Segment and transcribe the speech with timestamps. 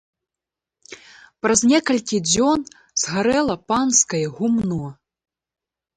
[1.45, 2.59] Праз некалькі дзён
[3.05, 4.83] згарэла панскае гумно.